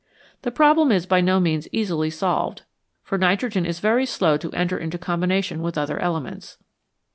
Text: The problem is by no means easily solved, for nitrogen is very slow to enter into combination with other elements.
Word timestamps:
The 0.41 0.49
problem 0.49 0.91
is 0.91 1.05
by 1.05 1.21
no 1.21 1.39
means 1.39 1.67
easily 1.71 2.09
solved, 2.09 2.63
for 3.03 3.19
nitrogen 3.19 3.67
is 3.67 3.79
very 3.79 4.07
slow 4.07 4.35
to 4.37 4.51
enter 4.51 4.79
into 4.79 4.97
combination 4.97 5.61
with 5.61 5.77
other 5.77 5.99
elements. 5.99 6.57